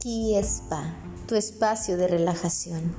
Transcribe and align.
Ki 0.00 0.34
Spa, 0.42 0.82
tu 1.28 1.34
espacio 1.34 1.98
de 1.98 2.08
relajación. 2.08 2.96